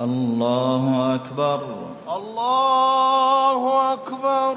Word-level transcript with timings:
الله 0.00 1.14
أكبر. 1.14 1.60
الله 2.16 3.92
أكبر. 3.92 4.56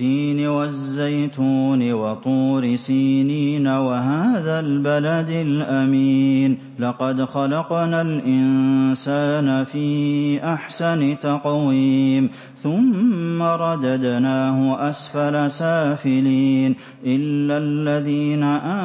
والتين 0.00 0.46
والزيتون 0.46 1.92
وطور 1.92 2.76
سينين 2.76 3.66
وهذا 3.66 4.60
البلد 4.60 5.30
الأمين. 5.30 6.58
لقد 6.80 7.24
خلقنا 7.24 8.00
الإنسان 8.00 9.64
في 9.64 10.44
أحسن 10.44 11.18
تقويم 11.18 12.30
ثم 12.56 13.42
رددناه 13.42 14.88
أسفل 14.88 15.50
سافلين 15.50 16.76
إلا 17.06 17.58
الذين 17.58 18.42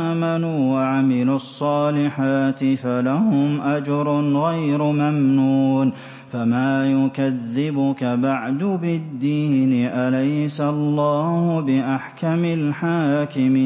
آمنوا 0.09 0.73
وعملوا 0.73 1.35
الصالحات 1.35 2.63
فلهم 2.63 3.61
أجر 3.61 4.09
غير 4.19 4.83
ممنون. 4.83 5.93
فما 6.33 6.91
يكذبك 6.91 8.03
بعد 8.03 8.57
بالدين 8.57 9.87
أليس 9.87 10.61
الله 10.61 11.61
بأحكم 11.61 12.45
الحاكمين؟ 12.45 13.65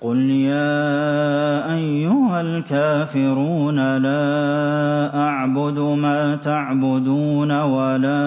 قل 0.00 0.16
يا 0.30 1.74
ايها 1.74 2.40
الكافرون 2.40 3.96
لا 3.96 5.18
اعبد 5.28 5.78
ما 5.78 6.36
تعبدون 6.36 7.60
ولا 7.60 8.22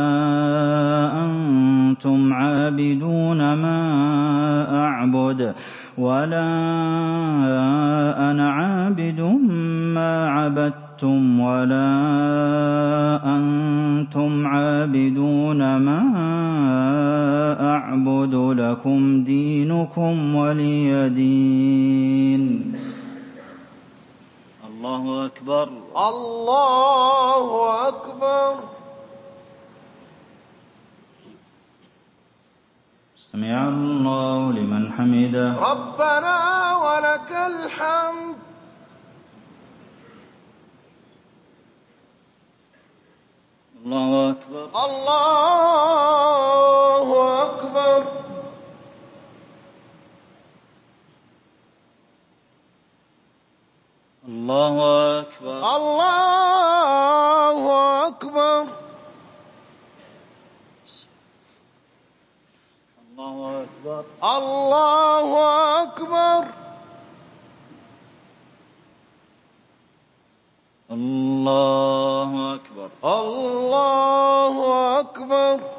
أنتم 1.26 2.34
عابدون 2.34 3.54
ما 3.54 3.80
اعبد 4.86 5.54
ولا 5.98 6.50
أنا 8.32 8.50
عابد 8.52 9.22
ما 9.94 10.30
عبدتم 10.30 11.40
ولا 11.40 11.90
أنتم 13.26 14.48
عابدون 14.48 15.78
ما 15.78 16.00
أعبد 17.74 18.36
لكم 18.60 19.24
دينكم 19.24 20.36
ولي 20.36 21.10
دين. 21.10 22.44
الله 24.68 25.26
أكبر. 25.26 25.70
الله 26.10 27.88
أكبر. 27.88 28.56
سمع 33.32 33.68
الله 33.70 34.52
لمن 34.52 34.92
حمده. 34.92 35.48
ربنا 35.72 36.38
ولك 36.86 37.32
الحمد. 37.32 38.38
الله 43.86 44.30
أكبر. 44.30 44.66
الله 44.86 46.49
الله 70.92 72.54
أكبر. 72.56 72.90
الله 73.06 74.56
أكبر. 75.00 75.79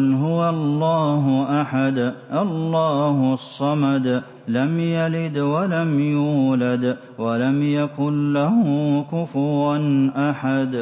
قل 0.00 0.14
هو 0.14 0.48
الله 0.48 1.24
أحد 1.62 1.98
الله 2.32 3.34
الصمد 3.34 4.22
لم 4.48 4.80
يلد 4.80 5.38
ولم 5.38 6.00
يولد 6.00 6.98
ولم 7.18 7.62
يكن 7.62 8.32
له 8.32 8.64
كفوا 9.12 9.76
أحد. 10.30 10.74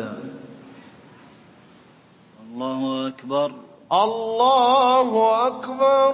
الله 2.47 3.09
أكبر. 3.09 3.53
الله 3.93 5.11
أكبر. 5.47 6.11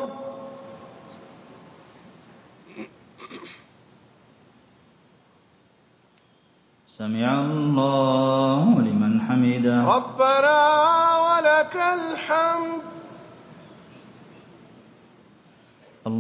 سمع 6.99 7.41
الله 7.41 8.65
لمن 8.81 9.21
حمده. 9.21 9.77
ربنا 9.97 10.59
ولك 11.27 11.77
الحمد. 11.77 12.94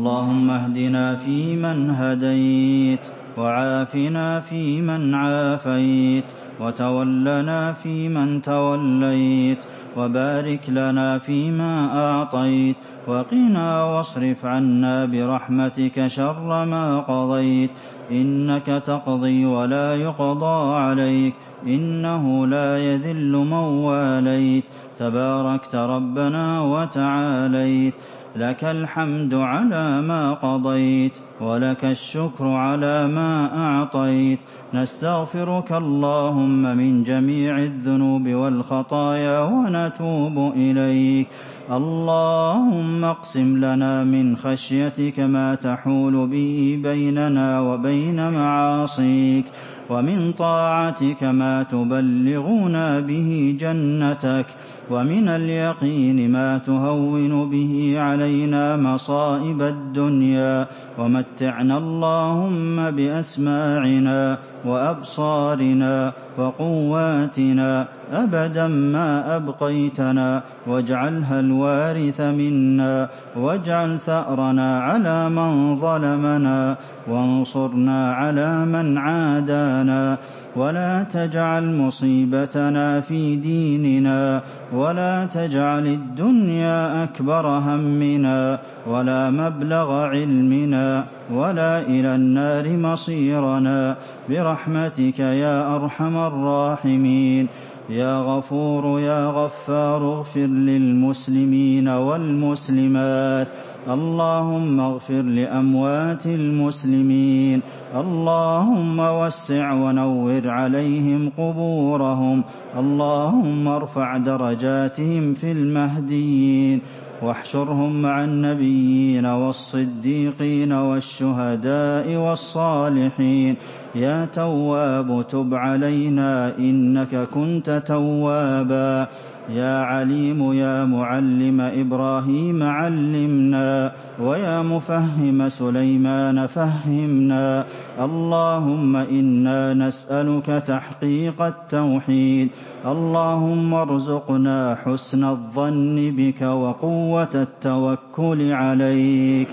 اللهم 0.05 0.51
اهدنا 0.51 1.17
فيمن 1.17 1.91
هديت 1.91 3.05
وعافنا 3.39 4.41
فيمن 4.41 5.15
عافيت 5.15 6.25
وتولنا 6.61 7.73
فيمن 7.73 8.43
توليت 8.43 9.65
وبارك 9.97 10.61
لنا 10.69 11.19
فيما 11.19 11.73
أعطيت 12.05 12.77
وقنا 13.07 13.85
واصرف 13.85 14.45
عنا 14.45 15.05
برحمتك 15.05 16.07
شر 16.07 16.65
ما 16.65 17.01
قضيت 17.01 17.71
إنك 18.11 18.67
تقضي 18.67 19.47
ولا 19.47 19.95
يقضى 19.95 20.75
عليك 20.77 21.35
إنه 21.67 22.47
لا 22.47 22.79
يذل 22.79 23.33
من 23.33 23.65
واليت 23.89 24.65
تباركت 24.99 25.75
ربنا 25.75 26.61
وتعاليت 26.61 27.95
لك 28.37 28.65
الحمد 28.65 29.35
على 29.35 30.03
ما 30.03 30.35
قضيت 30.35 31.13
ولك 31.41 31.85
الشكر 31.85 32.47
على 32.47 33.07
ما 33.07 33.59
أعطيت. 33.67 34.39
نستغفرك 34.75 35.73
اللهم 35.73 36.77
من 36.77 37.03
جميع 37.05 37.59
الذنوب 37.59 38.29
والخطايا 38.29 39.41
ونتوب 39.41 40.53
إليك. 40.57 41.29
اللهم 41.71 43.05
اقسم 43.05 43.57
لنا 43.57 44.05
من 44.05 44.37
خشيتك 44.37 45.21
ما 45.21 45.55
تحول 45.55 46.27
به 46.27 46.81
بيننا 46.83 47.61
وبين 47.61 48.33
معاصيك 48.33 49.45
ومن 49.91 50.33
طاعتك 50.33 51.25
ما 51.25 51.63
تبلغنا 51.63 53.01
به 53.01 53.57
جنتك 53.61 54.47
ومن 54.91 55.29
اليقين 55.29 56.31
ما 56.31 56.59
تهون 56.59 57.51
به 57.51 57.84
علينا 57.99 58.77
مصائب 58.77 59.63
الدنيا 59.63 60.67
ومتعنا 60.99 61.79
اللهم 61.79 62.91
بأسماعنا 62.91 64.39
وأبصارنا 64.65 66.13
وقواتنا 66.39 67.87
أبدا 68.13 68.67
ما 68.69 69.37
أبقيتنا 69.37 70.43
واجعلها 70.67 71.41
الوارث 71.41 72.21
منا 72.21 73.09
واجعل 73.37 73.99
ثأرنا 74.01 74.81
على 74.81 75.29
من 75.29 75.77
ظلمنا 75.77 76.77
وانصرنا 77.09 78.13
على 78.13 78.65
من 78.65 78.99
عادانا 78.99 80.19
ولا 80.57 81.03
تجعل 81.03 81.77
مصيبتنا 81.77 83.01
في 83.01 83.37
ديننا 83.37 84.41
ولا 84.73 85.27
تجعل 85.27 85.87
الدنيا 85.87 87.05
أكبر 87.05 87.47
همنا 87.47 88.59
ولا 88.87 89.31
مبلغ 89.31 89.93
علمنا 89.93 91.05
ولا 91.33 91.81
إلى 91.81 92.15
النار 92.15 92.77
مصيرنا 92.77 93.97
برحمتك 94.29 95.19
يا 95.19 95.77
ارحم 95.77 96.17
الراحمين. 96.17 97.49
يا 97.91 98.21
غفور 98.21 99.01
يا 99.01 99.27
غفار 99.27 100.15
اغفر 100.15 100.41
للمسلمين 100.41 101.89
والمسلمات. 101.89 103.49
اللهم 103.91 104.81
اغفر 104.81 105.23
لاموات 105.23 106.27
المسلمين. 106.27 107.61
اللهم 107.97 108.99
وسع 109.01 109.73
ونور 109.73 110.49
عليهم 110.49 111.31
قبورهم. 111.39 112.43
اللهم 112.79 113.69
ارفع 113.69 114.17
درجاتهم 114.17 115.35
في 115.35 115.53
المهديين. 115.53 116.81
واحشرهم 117.25 118.03
مع 118.03 118.25
النبيين 118.25 119.27
والصديقين 119.27 120.73
والشهداء 120.73 122.17
والصالحين 122.17 123.57
يا 123.95 124.25
تواب 124.25 125.25
تب 125.29 125.55
علينا 125.55 126.59
إنك 126.59 127.29
كنت 127.35 127.83
توابا. 127.87 129.07
يا 129.51 129.79
عليم 129.79 130.53
يا 130.53 130.85
معلم 130.85 131.61
إبراهيم 131.61 132.63
علمنا 132.63 133.93
ويا 134.21 134.63
مفهم 134.63 135.49
سليمان 135.49 136.47
فهمنا. 136.47 137.65
اللهم 138.01 138.97
إنا 138.97 139.75
نسألك 139.75 140.47
تحقيق 140.47 141.43
التوحيد. 141.43 142.49
اللهم 142.87 143.75
ارزقنا 143.75 144.79
حسن 144.85 145.25
الظن 145.25 146.15
بك 146.17 146.43
وقوة 146.43 147.35
التوكل 147.35 148.53
عليك. 148.53 149.49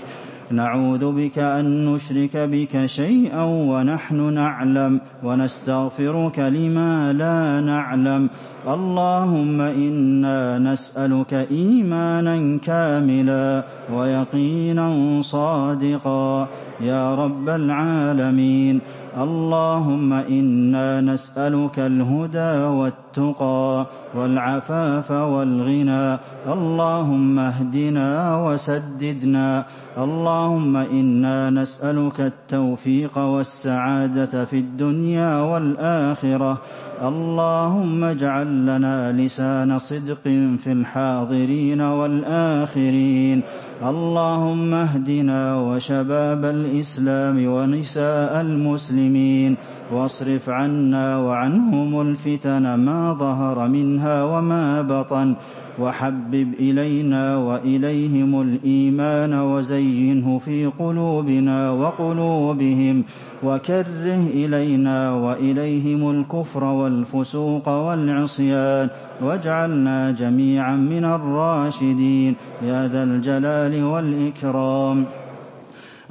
نعوذ 0.52 1.12
بك 1.12 1.38
أن 1.38 1.94
نشرك 1.94 2.36
بك 2.36 2.86
شيئا 2.86 3.42
ونحن 3.44 4.34
نعلم 4.34 5.00
ونستغفرك 5.24 6.38
لما 6.38 7.12
لا 7.12 7.60
نعلم. 7.60 8.28
اللهم 8.68 9.60
إنا 9.60 10.58
نسألك 10.58 11.34
إيمانا 11.50 12.58
كاملا 12.64 13.64
ويقينا 13.94 15.22
صادقا. 15.22 16.48
يا 16.80 17.14
رب 17.14 17.48
العالمين. 17.48 18.80
اللهم 19.16 20.12
إنا 20.12 21.00
نسألك 21.00 21.78
الهدى 21.78 22.64
والتقى 22.64 23.86
والعفاف 24.14 25.10
والغنى. 25.10 26.18
اللهم 26.48 27.38
اهدنا 27.38 28.36
وسددنا. 28.46 29.64
اللهم 29.98 30.76
إنا 30.76 31.50
نسألك 31.50 32.20
التوفيق 32.20 33.18
والسعادة 33.18 34.44
في 34.44 34.56
الدنيا 34.56 35.40
والآخرة. 35.40 36.58
اللهم 37.02 38.04
اجعل 38.04 38.66
لنا 38.66 39.12
لسان 39.12 39.78
صدق 39.78 40.22
في 40.64 40.72
الحاضرين 40.72 41.80
والآخرين. 41.80 43.42
اللهم 43.82 44.74
اهدنا 44.74 45.56
وشباب 45.56 46.44
الإسلام 46.44 47.46
ونساء 47.46 48.40
المسلمين. 48.40 49.56
واصرف 49.92 50.48
عنا 50.48 51.18
وعنهم 51.18 52.00
الفتن 52.00 52.74
ما 52.74 53.12
ظهر 53.12 53.68
منها 53.68 54.24
وما 54.24 54.82
بطن 54.82 55.34
وحبب 55.78 56.54
إلينا 56.60 57.36
وإليهم 57.36 58.40
الإيمان 58.40 59.34
وزينه 59.34 60.38
في 60.38 60.66
قلوبنا 60.66 61.70
وقلوبهم 61.70 63.04
وكره 63.42 64.26
إلينا 64.34 65.12
وإليهم 65.12 66.10
الكفر 66.10 66.64
والفسوق 66.64 67.68
والعصيان 67.68 68.88
واجعلنا 69.22 70.10
جميعا 70.10 70.76
من 70.76 71.04
الراشدين 71.04 72.36
يا 72.62 72.88
ذا 72.88 73.02
الجلال 73.02 73.84
والإكرام 73.84 75.06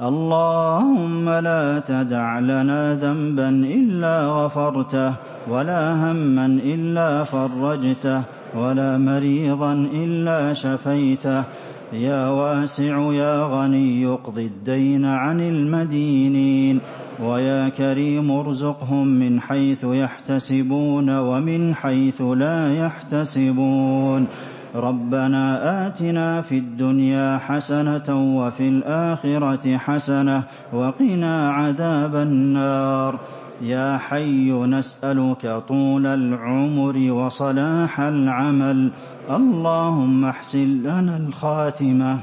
اللهم 0.00 1.28
لا 1.28 1.78
تدع 1.78 2.38
لنا 2.38 2.94
ذنبا 2.94 3.48
إلا 3.48 4.26
غفرته 4.26 5.14
ولا 5.50 6.12
هما 6.12 6.46
إلا 6.46 7.24
فرجته 7.24 8.22
ولا 8.56 8.98
مريضا 8.98 9.72
إلا 9.94 10.52
شفيته. 10.52 11.44
يا 11.92 12.28
واسع 12.28 13.12
يا 13.12 13.46
غني 13.46 14.06
اقض 14.06 14.38
الدين 14.38 15.04
عن 15.04 15.40
المدينين. 15.40 16.80
ويا 17.22 17.68
كريم 17.68 18.30
ارزقهم 18.30 19.06
من 19.06 19.40
حيث 19.40 19.84
يحتسبون 19.84 21.18
ومن 21.18 21.74
حيث 21.74 22.22
لا 22.22 22.74
يحتسبون. 22.74 24.26
ربنا 24.74 25.44
آتنا 25.86 26.42
في 26.42 26.58
الدنيا 26.58 27.38
حسنة 27.38 28.36
وفي 28.38 28.68
الآخرة 28.68 29.76
حسنة 29.76 30.42
وقنا 30.72 31.50
عذاب 31.50 32.16
النار. 32.16 33.18
يا 33.62 33.98
حي 33.98 34.52
نسألك 34.52 35.62
طول 35.68 36.06
العمر 36.06 37.12
وصلاح 37.12 38.00
العمل. 38.00 38.90
اللهم 39.30 40.24
احسن 40.24 40.82
لنا 40.82 41.16
الخاتمة. 41.16 42.18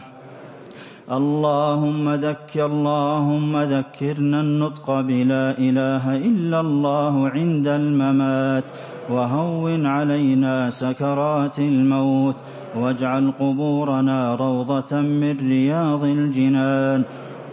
اللهم 1.11 2.09
ذكر 2.09 2.65
اللهم 2.65 3.57
ذكرنا 3.57 4.41
النطق 4.41 5.01
بلا 5.01 5.57
إله 5.57 6.15
إلا 6.15 6.59
الله 6.59 7.29
عند 7.29 7.67
الممات. 7.67 8.63
وهون 9.09 9.85
علينا 9.85 10.69
سكرات 10.69 11.59
الموت 11.59 12.35
واجعل 12.75 13.31
قبورنا 13.39 14.35
روضة 14.35 15.01
من 15.01 15.37
رياض 15.49 16.03
الجنان 16.03 17.03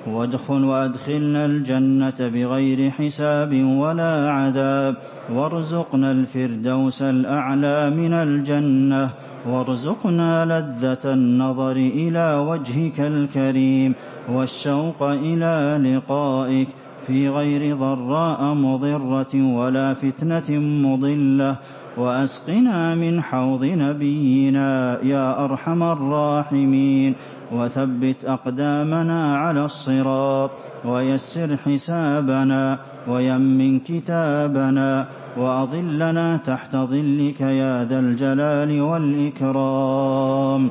وادخل 0.07 0.65
وأدخلنا 0.65 1.45
الجنة 1.45 2.15
بغير 2.21 2.91
حساب 2.91 3.65
ولا 3.65 4.31
عذاب 4.31 4.95
وارزقنا 5.33 6.11
الفردوس 6.11 7.03
الأعلى 7.03 7.91
من 7.91 8.13
الجنة 8.13 9.11
وارزقنا 9.49 10.45
لذة 10.45 11.13
النظر 11.13 11.77
إلى 11.77 12.45
وجهك 12.49 13.01
الكريم 13.01 13.95
والشوق 14.33 15.03
إلى 15.03 15.55
لقائك 15.83 16.69
في 17.07 17.29
غير 17.29 17.77
ضراء 17.77 18.55
مضرة 18.55 19.57
ولا 19.57 19.95
فتنة 19.95 20.59
مضلة. 20.59 21.57
وأسقنا 21.97 22.95
من 22.95 23.23
حوض 23.23 23.65
نبينا 23.65 24.99
يا 25.03 25.45
أرحم 25.45 25.83
الراحمين. 25.83 27.15
وثبت 27.53 28.25
أقدامنا 28.25 29.37
على 29.37 29.65
الصراط 29.65 30.51
ويسر 30.85 31.57
حسابنا 31.57 32.79
ويمن 33.09 33.81
كتابنا 33.81 35.07
وأظلنا 35.37 36.37
تحت 36.37 36.77
ظلك 36.77 37.41
يا 37.41 37.85
ذا 37.85 37.99
الجلال 37.99 38.81
والإكرام. 38.81 40.71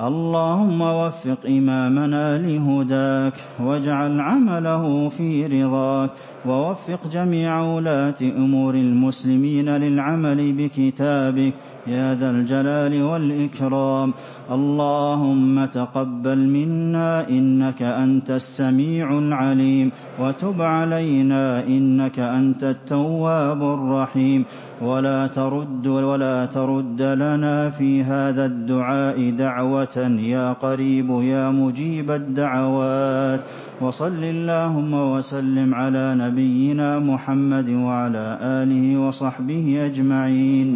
اللهم 0.00 0.80
وفق 0.80 1.38
إمامنا 1.46 2.38
لهداك 2.38 3.32
واجعل 3.60 4.20
عمله 4.20 5.08
في 5.08 5.46
رضاك 5.46 6.10
ووفق 6.46 7.06
جميع 7.12 7.60
ولاة 7.60 8.14
أمور 8.22 8.74
المسلمين 8.74 9.68
للعمل 9.68 10.52
بكتابك. 10.52 11.52
يا 11.86 12.14
ذا 12.14 12.30
الجلال 12.30 13.02
والإكرام. 13.02 14.12
اللهم 14.50 15.64
تقبل 15.64 16.38
منا 16.38 17.28
إنك 17.28 17.82
أنت 17.82 18.30
السميع 18.30 19.18
العليم. 19.18 19.90
وتب 20.20 20.62
علينا 20.62 21.66
إنك 21.66 22.18
أنت 22.18 22.64
التواب 22.64 23.62
الرحيم. 23.62 24.44
ولا 24.82 25.26
ترد 25.26 25.86
ولا 25.86 26.46
ترد 26.46 27.02
لنا 27.02 27.70
في 27.70 28.02
هذا 28.02 28.46
الدعاء 28.46 29.30
دعوة 29.30 29.96
يا 30.20 30.52
قريب 30.52 31.10
يا 31.22 31.50
مجيب 31.50 32.10
الدعوات. 32.10 33.40
وصل 33.80 34.24
اللهم 34.24 34.94
وسلم 34.94 35.74
على 35.74 36.14
نبينا 36.32 36.98
محمد 36.98 37.68
وعلى 37.68 38.38
آله 38.40 38.84
وصحبه 39.04 39.66
أجمعين. 39.86 40.70